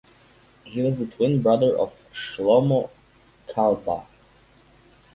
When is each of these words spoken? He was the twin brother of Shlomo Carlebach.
He 0.63 0.81
was 0.81 0.97
the 0.97 1.05
twin 1.05 1.43
brother 1.43 1.77
of 1.77 1.93
Shlomo 2.11 2.89
Carlebach. 3.47 4.07